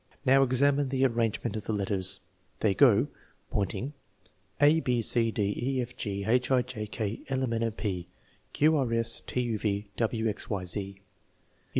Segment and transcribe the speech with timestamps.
[0.25, 2.21] Now, examine the arrangement of the letters.
[2.61, 3.07] They go
[3.51, 3.93] (point ing)
[4.59, 7.69] a b c, d e f, g h i, j k I, m n o,
[7.69, 8.07] p
[8.51, 11.01] q r, s t u v, w x y z.